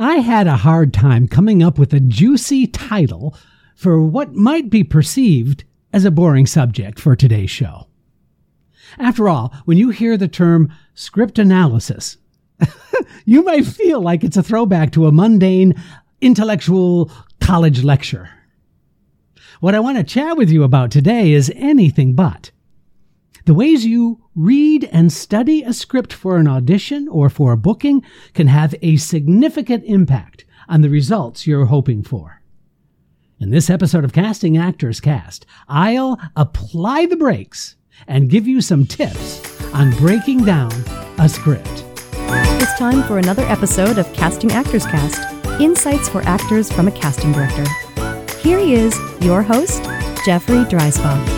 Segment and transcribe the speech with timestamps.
[0.00, 3.36] I had a hard time coming up with a juicy title
[3.74, 7.88] for what might be perceived as a boring subject for today's show.
[8.96, 12.16] After all, when you hear the term script analysis,
[13.24, 15.74] you might feel like it's a throwback to a mundane
[16.20, 17.10] intellectual
[17.40, 18.30] college lecture.
[19.58, 22.52] What I want to chat with you about today is anything but.
[23.48, 28.04] The ways you read and study a script for an audition or for a booking
[28.34, 32.42] can have a significant impact on the results you're hoping for.
[33.40, 38.84] In this episode of Casting Actors Cast, I'll apply the brakes and give you some
[38.84, 39.40] tips
[39.72, 40.70] on breaking down
[41.18, 41.86] a script.
[42.12, 45.22] It's time for another episode of Casting Actors Cast
[45.58, 47.64] Insights for Actors from a Casting Director.
[48.40, 49.84] Here he is, your host,
[50.26, 51.37] Jeffrey Dreisbach.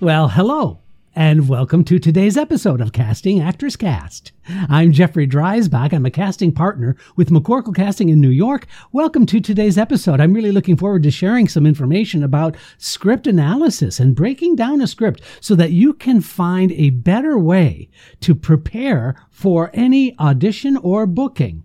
[0.00, 0.80] Well, hello,
[1.14, 4.32] and welcome to today's episode of Casting Actors Cast.
[4.48, 5.92] I'm Jeffrey Dreisbach.
[5.92, 8.66] I'm a casting partner with McCorkle Casting in New York.
[8.90, 10.20] Welcome to today's episode.
[10.20, 14.88] I'm really looking forward to sharing some information about script analysis and breaking down a
[14.88, 17.88] script so that you can find a better way
[18.20, 21.63] to prepare for any audition or booking.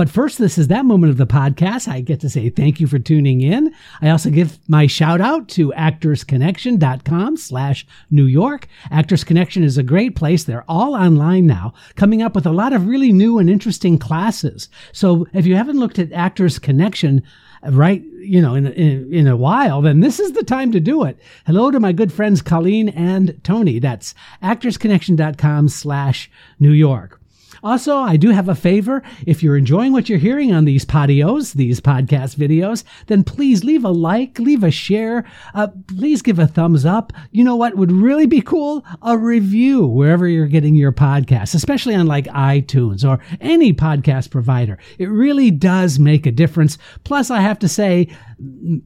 [0.00, 1.86] But first, this is that moment of the podcast.
[1.86, 3.70] I get to say thank you for tuning in.
[4.00, 8.66] I also give my shout out to actorsconnection.com slash New York.
[8.90, 10.44] Actors Connection is a great place.
[10.44, 14.70] They're all online now, coming up with a lot of really new and interesting classes.
[14.92, 17.22] So if you haven't looked at Actors Connection,
[17.62, 20.80] uh, right you know in, in in a while then this is the time to
[20.80, 27.19] do it hello to my good friends colleen and tony that's actorsconnection.com slash new york
[27.62, 29.02] also, I do have a favor.
[29.26, 33.84] If you're enjoying what you're hearing on these podios, these podcast videos, then please leave
[33.84, 37.12] a like, leave a share, uh, please give a thumbs up.
[37.30, 38.84] You know what would really be cool?
[39.02, 44.78] A review wherever you're getting your podcast, especially on like iTunes or any podcast provider.
[44.98, 46.78] It really does make a difference.
[47.04, 48.08] Plus, I have to say,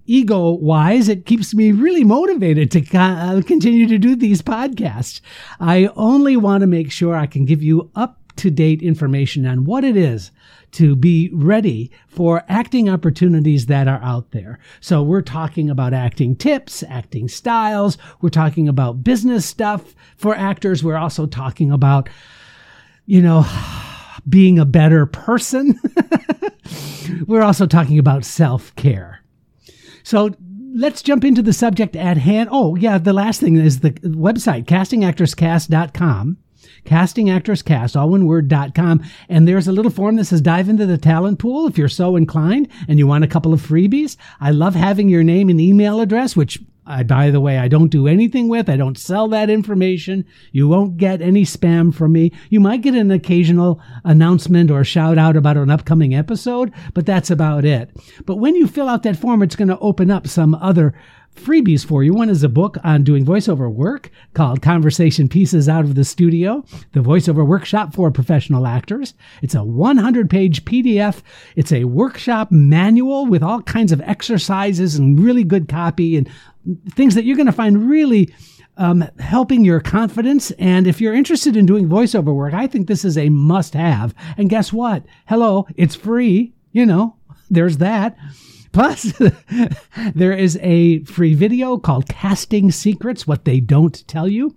[0.06, 5.21] ego wise, it keeps me really motivated to uh, continue to do these podcasts.
[5.60, 9.65] I only want to make sure I can give you up to date information on
[9.65, 10.31] what it is
[10.75, 14.59] to be ready for acting opportunities that are out there.
[14.81, 17.97] So we're talking about acting tips, acting styles.
[18.21, 20.83] We're talking about business stuff for actors.
[20.83, 22.09] We're also talking about,
[23.06, 23.47] you know,
[24.28, 25.78] being a better person.
[27.27, 29.21] we're also talking about self care.
[30.03, 30.34] So
[30.75, 32.49] let's jump into the subject at hand.
[32.51, 36.39] Oh, yeah, the last thing is the website, castingactorscast.com
[36.84, 39.02] castingactorscast, all one word, dot com.
[39.28, 42.16] And there's a little form that says dive into the talent pool if you're so
[42.16, 44.16] inclined and you want a couple of freebies.
[44.41, 47.88] I love having your name and email address, which I, by the way, I don't
[47.88, 48.69] do anything with.
[48.69, 50.26] I don't sell that information.
[50.53, 52.30] You won't get any spam from me.
[52.50, 57.30] You might get an occasional announcement or shout out about an upcoming episode, but that's
[57.30, 57.91] about it.
[58.26, 60.94] But when you fill out that form, it's going to open up some other
[61.34, 62.15] freebies for you.
[62.15, 66.65] One is a book on doing voiceover work called Conversation Pieces Out of the Studio,
[66.93, 69.15] the voiceover workshop for professional actors.
[69.43, 71.22] It's a 100 page PDF.
[71.56, 76.31] It's a workshop manual with all kinds of exercises and really good copy and
[76.91, 78.33] things that you're going to find really
[78.77, 80.51] um, helping your confidence.
[80.53, 84.15] And if you're interested in doing voiceover work, I think this is a must have.
[84.37, 85.05] And guess what?
[85.27, 86.53] Hello, it's free.
[86.72, 87.16] You know,
[87.51, 88.16] there's that.
[88.74, 89.12] Plus,
[90.16, 94.56] there is a free video called Casting Secrets What They Don't Tell You.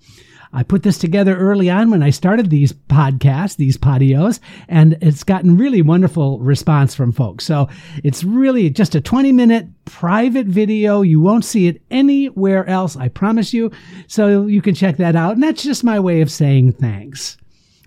[0.52, 5.24] I put this together early on when I started these podcasts, these podios, and it's
[5.24, 7.46] gotten really wonderful response from folks.
[7.46, 7.70] So
[8.04, 11.04] it's really just a 20 minute private video.
[11.04, 13.72] You won't see it anywhere else, I promise you.
[14.08, 15.34] So you can check that out.
[15.34, 17.38] And that's just my way of saying thanks.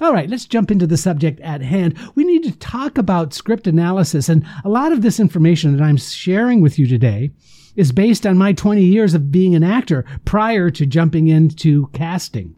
[0.00, 1.98] All right, let's jump into the subject at hand.
[2.14, 5.98] We need to talk about script analysis, and a lot of this information that I'm
[5.98, 7.32] sharing with you today
[7.76, 12.56] is based on my 20 years of being an actor prior to jumping into casting.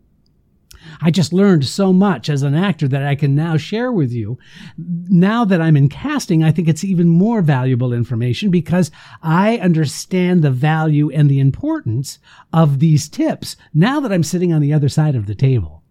[1.00, 4.38] I just learned so much as an actor that I can now share with you.
[4.78, 10.42] Now that I'm in casting, I think it's even more valuable information because I understand
[10.42, 12.20] the value and the importance
[12.52, 15.81] of these tips now that I'm sitting on the other side of the table.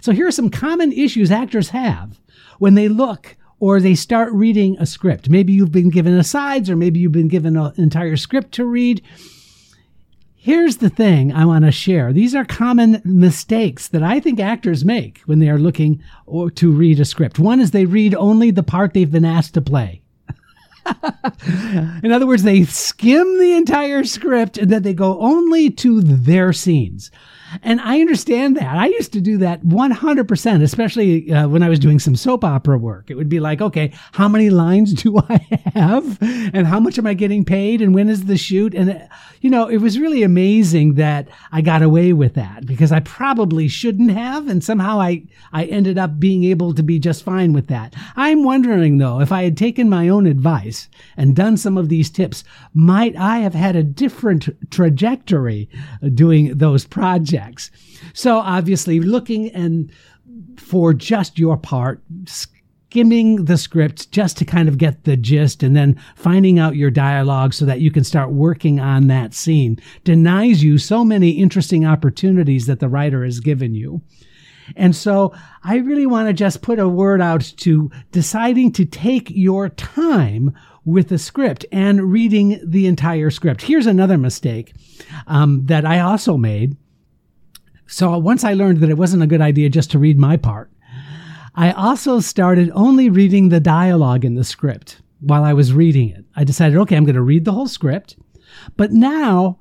[0.00, 2.20] So here are some common issues actors have
[2.58, 5.28] when they look or they start reading a script.
[5.28, 9.02] Maybe you've been given asides or maybe you've been given an entire script to read.
[10.34, 12.14] Here's the thing I want to share.
[12.14, 16.72] These are common mistakes that I think actors make when they are looking or to
[16.72, 17.38] read a script.
[17.38, 20.00] One is they read only the part they've been asked to play.
[22.02, 26.54] In other words, they skim the entire script and then they go only to their
[26.54, 27.10] scenes.
[27.62, 28.76] And I understand that.
[28.76, 32.78] I used to do that 100%, especially uh, when I was doing some soap opera
[32.78, 33.10] work.
[33.10, 36.18] It would be like, okay, how many lines do I have?
[36.22, 37.82] And how much am I getting paid?
[37.82, 38.74] And when is the shoot?
[38.74, 38.98] And, uh,
[39.40, 43.68] you know, it was really amazing that I got away with that because I probably
[43.68, 44.48] shouldn't have.
[44.48, 47.94] And somehow I, I ended up being able to be just fine with that.
[48.16, 52.10] I'm wondering though, if I had taken my own advice and done some of these
[52.10, 52.44] tips,
[52.74, 55.68] might I have had a different trajectory
[56.14, 57.39] doing those projects?
[58.12, 59.90] So obviously looking and
[60.56, 62.02] for just your part,
[62.90, 66.90] skimming the script just to kind of get the gist and then finding out your
[66.90, 71.86] dialogue so that you can start working on that scene denies you so many interesting
[71.86, 74.02] opportunities that the writer has given you.
[74.76, 75.32] And so
[75.62, 80.52] I really want to just put a word out to deciding to take your time
[80.84, 83.62] with the script and reading the entire script.
[83.62, 84.72] Here's another mistake
[85.26, 86.76] um, that I also made.
[87.90, 90.70] So once I learned that it wasn't a good idea just to read my part,
[91.56, 96.24] I also started only reading the dialogue in the script while I was reading it.
[96.36, 98.16] I decided, okay, I'm going to read the whole script,
[98.76, 99.58] but now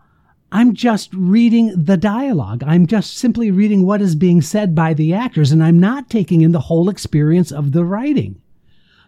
[0.52, 2.64] I'm just reading the dialogue.
[2.68, 6.42] I'm just simply reading what is being said by the actors, and I'm not taking
[6.42, 8.40] in the whole experience of the writing.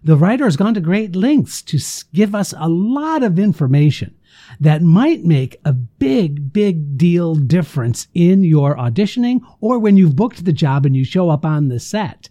[0.04, 1.80] The writer has gone to great lengths to
[2.12, 4.16] give us a lot of information
[4.60, 10.46] that might make a big, big deal difference in your auditioning or when you've booked
[10.46, 12.30] the job and you show up on the set.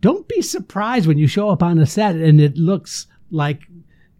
[0.00, 3.62] Don't be surprised when you show up on a set and it looks like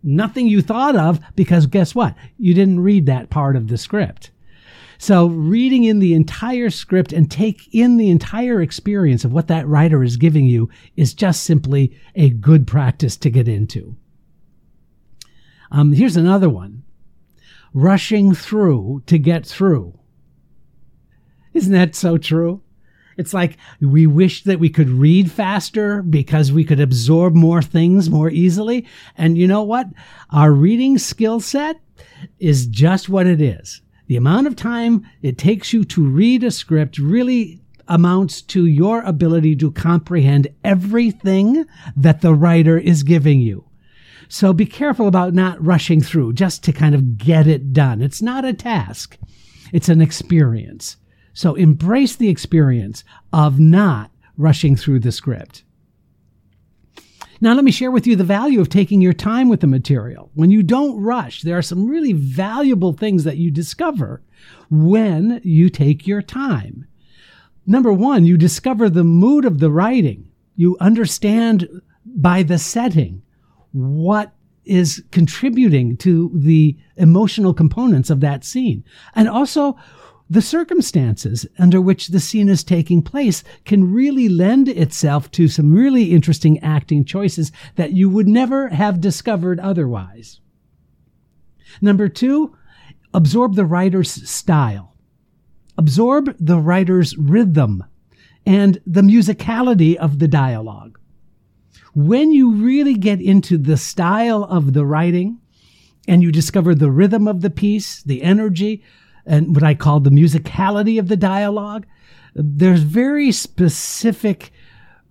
[0.03, 2.15] nothing you thought of because guess what?
[2.37, 4.31] You didn't read that part of the script.
[5.01, 9.69] So, reading in the entire script and take in the entire experience of what that
[9.69, 13.97] writer is giving you is just simply a good practice to get into.
[15.71, 16.83] Um, here's another one
[17.73, 19.99] rushing through to get through.
[21.53, 22.63] Isn't that so true?
[23.17, 28.09] It's like we wish that we could read faster because we could absorb more things
[28.09, 28.87] more easily.
[29.17, 29.89] And you know what?
[30.31, 31.81] Our reading skill set
[32.39, 33.83] is just what it is.
[34.07, 39.03] The amount of time it takes you to read a script really amounts to your
[39.03, 41.67] ability to comprehend everything
[41.97, 43.68] that the writer is giving you.
[44.29, 48.03] So be careful about not rushing through just to kind of get it done.
[48.03, 49.17] It's not a task.
[49.73, 50.97] It's an experience.
[51.33, 55.65] So embrace the experience of not rushing through the script.
[57.41, 60.31] Now, let me share with you the value of taking your time with the material.
[60.35, 64.23] When you don't rush, there are some really valuable things that you discover
[64.71, 66.89] when you take your time.
[67.65, 70.33] Number one, you discover the mood of the writing.
[70.57, 71.69] You understand
[72.05, 73.23] by the setting
[73.73, 74.33] what
[74.65, 78.85] is contributing to the emotional components of that scene.
[79.15, 79.77] And also,
[80.31, 85.73] the circumstances under which the scene is taking place can really lend itself to some
[85.73, 90.41] really interesting acting choices that you would never have discovered otherwise.
[91.81, 92.55] Number two,
[93.15, 94.95] absorb the writer's style.
[95.79, 97.85] Absorb the writer's rhythm
[98.45, 100.98] and the musicality of the dialogue.
[101.95, 105.39] When you really get into the style of the writing
[106.07, 108.83] and you discover the rhythm of the piece, the energy,
[109.29, 111.87] and what I call the musicality of the dialogue.
[112.35, 114.51] There's very specific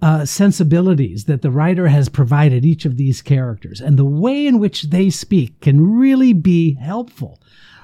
[0.02, 4.60] uh, sensibilities that the writer has provided each of these characters, and the way in
[4.60, 7.40] which they speak can really be helpful.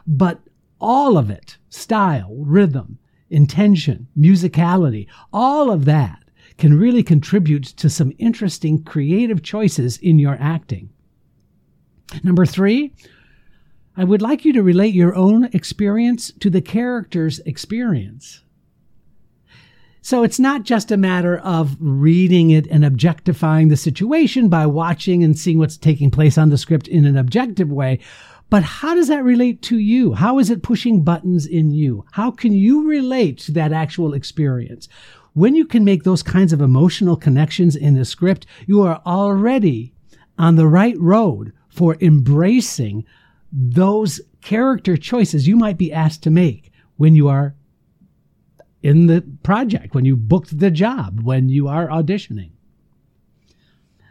[0.05, 0.41] But
[0.81, 2.97] all of it style, rhythm,
[3.29, 6.22] intention, musicality all of that
[6.57, 10.89] can really contribute to some interesting creative choices in your acting.
[12.23, 12.93] Number three,
[13.95, 18.41] I would like you to relate your own experience to the character's experience.
[20.01, 25.23] So it's not just a matter of reading it and objectifying the situation by watching
[25.23, 27.99] and seeing what's taking place on the script in an objective way,
[28.49, 30.13] but how does that relate to you?
[30.13, 32.05] How is it pushing buttons in you?
[32.11, 34.89] How can you relate to that actual experience?
[35.33, 39.93] When you can make those kinds of emotional connections in the script, you are already
[40.37, 43.05] on the right road for embracing
[43.51, 47.55] those character choices you might be asked to make when you are
[48.83, 52.51] in the project, when you booked the job, when you are auditioning.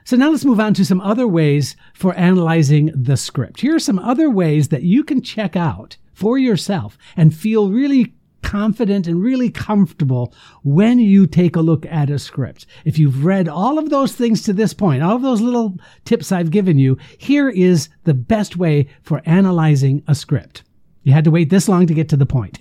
[0.05, 3.61] So now let's move on to some other ways for analyzing the script.
[3.61, 8.15] Here are some other ways that you can check out for yourself and feel really
[8.43, 12.67] confident and really comfortable when you take a look at a script.
[12.85, 16.33] If you've read all of those things to this point, all of those little tips
[16.33, 20.65] I've given you, here is the best way for analyzing a script.
[21.03, 22.59] You had to wait this long to get to the point.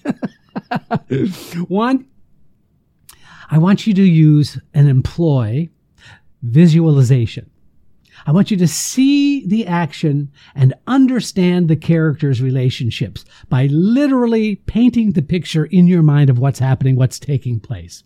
[1.68, 2.06] One,
[3.50, 5.70] I want you to use and employ
[6.42, 7.50] visualization.
[8.26, 15.12] I want you to see the action and understand the characters' relationships by literally painting
[15.12, 18.04] the picture in your mind of what's happening, what's taking place.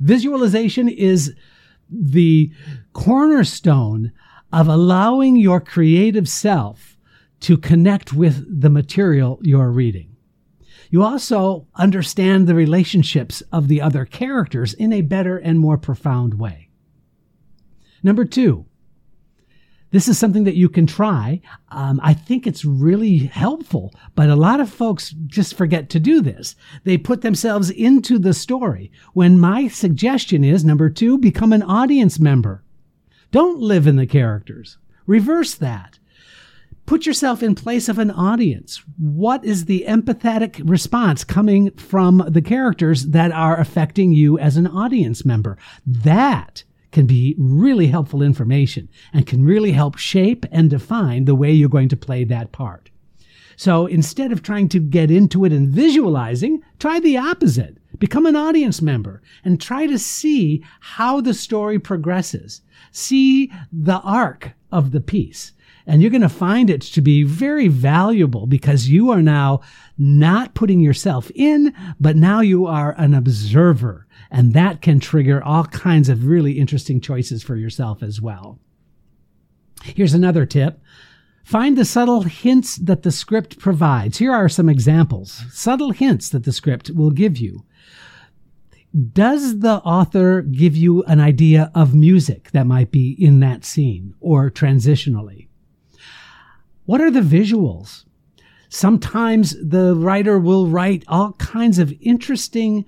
[0.00, 1.34] Visualization is
[1.90, 2.50] the
[2.92, 4.12] cornerstone
[4.52, 6.96] of allowing your creative self
[7.40, 10.16] to connect with the material you're reading.
[10.90, 16.34] You also understand the relationships of the other characters in a better and more profound
[16.34, 16.70] way.
[18.02, 18.66] Number two,
[19.94, 21.40] this is something that you can try.
[21.68, 26.20] Um, I think it's really helpful, but a lot of folks just forget to do
[26.20, 26.56] this.
[26.82, 28.90] They put themselves into the story.
[29.12, 32.64] When my suggestion is number two, become an audience member.
[33.30, 34.78] Don't live in the characters.
[35.06, 36.00] Reverse that.
[36.86, 38.82] Put yourself in place of an audience.
[38.98, 44.66] What is the empathetic response coming from the characters that are affecting you as an
[44.66, 45.56] audience member?
[45.86, 51.52] That can be really helpful information and can really help shape and define the way
[51.52, 52.88] you're going to play that part.
[53.56, 57.78] So instead of trying to get into it and visualizing, try the opposite.
[57.98, 62.62] Become an audience member and try to see how the story progresses.
[62.92, 65.52] See the arc of the piece.
[65.86, 69.60] And you're going to find it to be very valuable because you are now
[69.98, 75.64] not putting yourself in, but now you are an observer and that can trigger all
[75.66, 78.58] kinds of really interesting choices for yourself as well.
[79.84, 80.80] Here's another tip.
[81.44, 84.18] Find the subtle hints that the script provides.
[84.18, 85.44] Here are some examples.
[85.52, 87.64] Subtle hints that the script will give you.
[89.12, 94.14] Does the author give you an idea of music that might be in that scene
[94.20, 95.46] or transitionally?
[96.86, 98.04] What are the visuals?
[98.68, 102.84] Sometimes the writer will write all kinds of interesting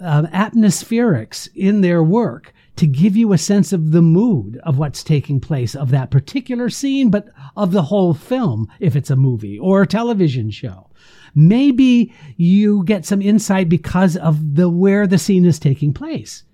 [0.00, 5.02] uh, atmospherics in their work to give you a sense of the mood of what's
[5.02, 9.58] taking place of that particular scene, but of the whole film, if it's a movie
[9.58, 10.90] or a television show.
[11.34, 16.44] Maybe you get some insight because of the where the scene is taking place.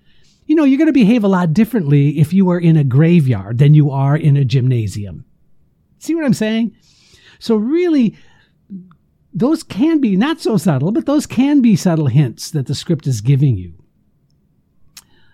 [0.47, 3.59] You know, you're going to behave a lot differently if you are in a graveyard
[3.59, 5.25] than you are in a gymnasium.
[6.05, 6.77] See what I'm saying?
[7.39, 8.15] So really
[9.33, 13.07] those can be not so subtle, but those can be subtle hints that the script
[13.07, 13.73] is giving you.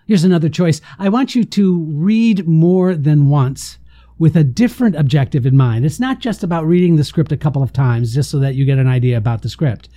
[0.07, 0.79] Here's another choice.
[0.97, 3.79] I want you to read more than once
[4.17, 5.85] with a different objective in mind.
[5.85, 8.63] It's not just about reading the script a couple of times just so that you
[8.63, 9.89] get an idea about the script.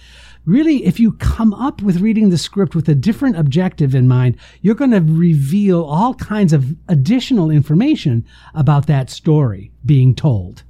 [0.47, 4.37] Really, if you come up with reading the script with a different objective in mind,
[4.61, 10.63] you're going to reveal all kinds of additional information about that story being told,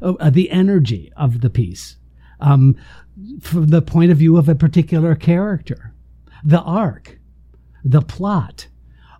[0.00, 1.96] uh, the energy of the piece
[2.40, 2.76] um,
[3.40, 5.92] from the point of view of a particular character,
[6.44, 7.18] the arc,
[7.84, 8.68] the plot.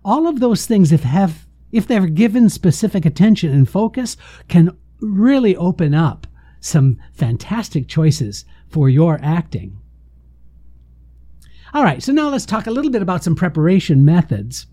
[0.05, 4.17] All of those things, if have if they're given specific attention and focus,
[4.47, 6.27] can really open up
[6.59, 9.80] some fantastic choices for your acting.
[11.73, 14.67] All right, so now let's talk a little bit about some preparation methods.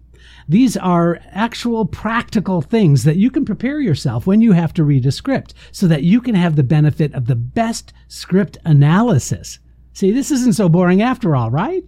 [0.49, 5.07] These are actual practical things that you can prepare yourself when you have to read
[5.07, 9.61] a script so that you can have the benefit of the best script analysis.
[9.93, 11.85] See, this isn't so boring after all, right?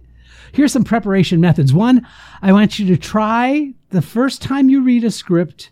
[0.53, 1.73] Here's some preparation methods.
[1.73, 2.07] One,
[2.41, 5.71] I want you to try the first time you read a script,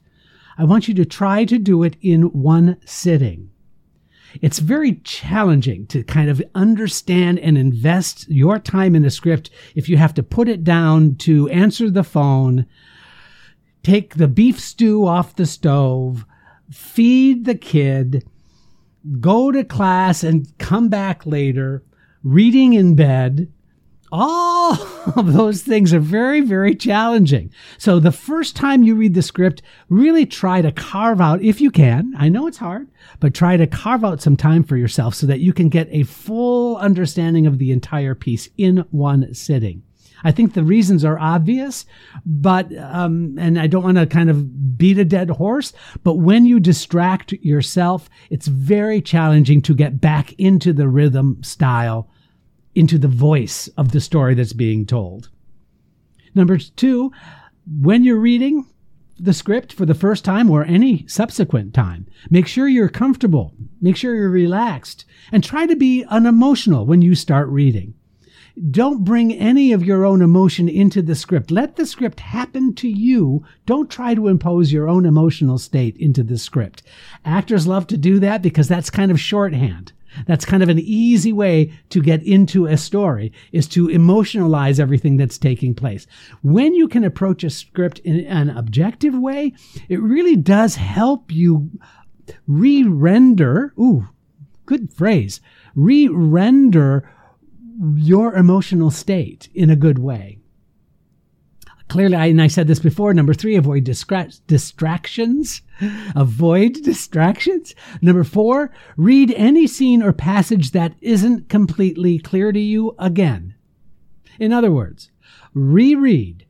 [0.58, 3.49] I want you to try to do it in one sitting.
[4.42, 9.90] It's very challenging to kind of understand and invest your time in a script if
[9.90, 12.66] you have to put it down to answer the phone,
[13.84, 16.26] take the beef stew off the stove,
[16.70, 18.28] feed the kid,
[19.20, 21.84] go to class and come back later,
[22.24, 23.52] reading in bed,
[24.12, 24.74] all
[25.16, 27.52] of those things are very, very challenging.
[27.78, 31.72] So the first time you read the script, really try to carve out, if you
[31.72, 32.88] can, I know it's hard,
[33.20, 36.04] but try to carve out some time for yourself so that you can get a
[36.04, 39.84] full understanding of the entire piece in one sitting.
[40.24, 41.86] I think the reasons are obvious,
[42.26, 45.72] but, um, and I don't want to kind of beat a dead horse,
[46.04, 52.10] but when you distract yourself, it's very challenging to get back into the rhythm style
[52.76, 55.30] into the voice of the story that's being told.
[56.36, 57.12] Number two,
[57.66, 58.68] when you're reading
[59.20, 63.98] the script for the first time or any subsequent time, make sure you're comfortable, make
[63.98, 67.94] sure you're relaxed, and try to be unemotional when you start reading.
[68.72, 71.50] Don't bring any of your own emotion into the script.
[71.50, 73.46] Let the script happen to you.
[73.66, 76.84] Don't try to impose your own emotional state into the script.
[77.24, 79.94] Actors love to do that because that's kind of shorthand
[80.26, 85.18] That's kind of an easy way to get into a story is to emotionalize everything
[85.18, 86.08] that's taking place.
[86.42, 89.54] When you can approach a script in an objective way,
[89.88, 91.70] it really does help you
[92.48, 94.08] re-render, ooh,
[94.66, 95.42] good phrase,
[95.76, 97.10] re-render
[97.96, 100.39] your emotional state in a good way.
[101.90, 105.62] Clearly, I, and I said this before, number three, avoid distra- distractions.
[106.16, 107.74] Avoid distractions.
[108.02, 113.56] Number four, read any scene or passage that isn't completely clear to you again.
[114.40, 115.10] In other words,
[115.54, 116.46] reread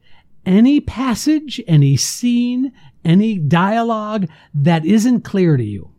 [0.45, 2.73] any passage, any scene,
[3.05, 5.91] any dialogue that isn't clear to you.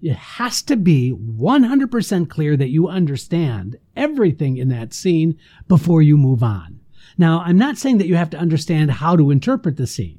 [0.00, 5.38] It has to be 100% clear that you understand everything in that scene
[5.68, 6.80] before you move on.
[7.18, 10.18] Now, I'm not saying that you have to understand how to interpret the scene.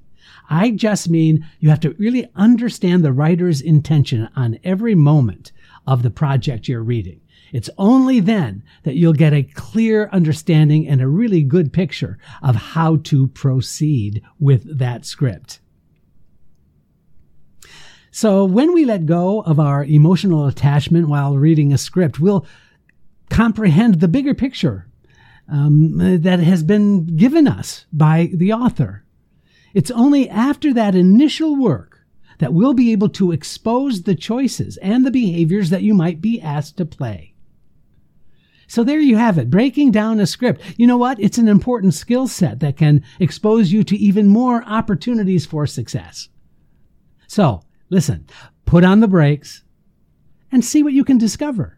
[0.50, 5.52] I just mean you have to really understand the writer's intention on every moment
[5.86, 7.22] of the project you're reading.
[7.52, 12.56] It's only then that you'll get a clear understanding and a really good picture of
[12.56, 15.60] how to proceed with that script.
[18.12, 22.46] So when we let go of our emotional attachment while reading a script, we'll
[23.30, 24.87] comprehend the bigger picture
[25.50, 29.04] um, that has been given us by the author.
[29.74, 32.06] It's only after that initial work
[32.40, 36.42] that we'll be able to expose the choices and the behaviors that you might be
[36.42, 37.34] asked to play.
[38.68, 40.62] So there you have it, breaking down a script.
[40.78, 41.20] You know what?
[41.20, 46.28] It's an important skill set that can expose you to even more opportunities for success.
[47.28, 48.28] So listen,
[48.66, 49.64] put on the brakes
[50.52, 51.77] and see what you can discover.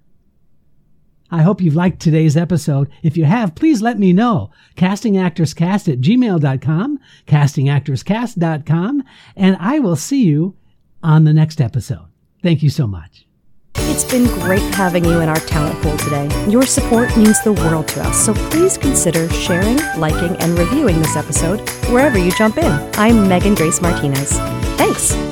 [1.31, 2.89] I hope you've liked today's episode.
[3.03, 4.51] If you have, please let me know.
[4.75, 9.03] Castingactorscast at gmail.com, castingactorscast.com,
[9.35, 10.55] and I will see you
[11.03, 12.07] on the next episode.
[12.41, 13.25] Thank you so much.
[13.75, 16.29] It's been great having you in our talent pool today.
[16.49, 21.15] Your support means the world to us, so please consider sharing, liking, and reviewing this
[21.15, 22.71] episode wherever you jump in.
[22.95, 24.31] I'm Megan Grace Martinez.
[24.77, 25.28] Thanks.